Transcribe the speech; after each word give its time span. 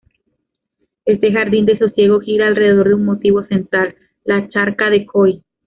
Este 1.05 1.31
jardín 1.31 1.67
de 1.67 1.77
sosiego 1.77 2.21
gira 2.21 2.47
alrededor 2.47 2.87
de 2.87 2.95
un 2.95 3.05
motivo 3.05 3.45
central 3.45 3.93
la 4.25 4.49
charca 4.49 4.89
de 4.89 5.05
Koi. 5.05 5.43